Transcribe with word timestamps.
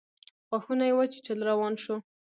غاښونه 0.49 0.83
يې 0.89 0.93
وچيچل 0.97 1.39
روان 1.49 1.73
شو. 1.83 1.95